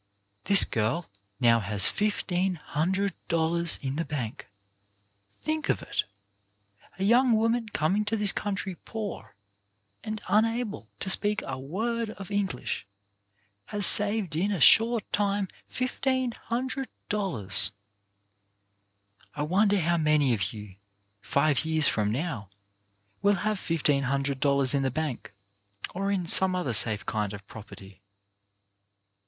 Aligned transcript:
This 0.45 0.65
girl 0.65 1.11
now 1.39 1.59
has 1.59 1.85
fifteen 1.85 2.55
hundred 2.55 3.13
dollars 3.27 3.77
in 3.83 3.97
the 3.97 4.03
bank. 4.03 4.47
Think 5.41 5.69
of 5.69 5.83
it! 5.83 6.05
A 6.97 7.03
young 7.03 7.33
woman 7.33 7.69
coming 7.69 8.03
to 8.05 8.17
this 8.17 8.31
country 8.31 8.73
poor, 8.83 9.35
and 10.03 10.19
unable 10.27 10.87
to 11.01 11.09
speak 11.11 11.43
a 11.45 11.59
word 11.59 12.09
of 12.17 12.31
English, 12.31 12.87
has 13.67 13.85
saved 13.85 14.31
276 14.31 14.35
CHARACTER 14.35 14.37
BUILDING 14.39 14.51
in 14.51 14.57
a 14.57 14.69
short 14.75 15.13
time 15.13 15.47
fifteen 15.67 16.31
hundred 16.45 16.89
dollars! 17.07 17.69
I 19.35 19.43
wonder 19.43 19.79
how 19.79 19.97
many 19.97 20.33
of 20.33 20.51
you, 20.51 20.77
five 21.21 21.63
years 21.63 21.87
from 21.87 22.11
now, 22.11 22.49
will 23.21 23.35
have 23.35 23.59
fifteen 23.59 24.01
hundred 24.05 24.39
dollars 24.39 24.73
in 24.73 24.81
the 24.81 24.89
bank 24.89 25.31
or 25.93 26.11
in 26.11 26.25
some 26.25 26.55
other 26.55 26.73
safe 26.73 27.05
kind 27.05 27.33
of 27.35 27.45
property. 27.45 28.01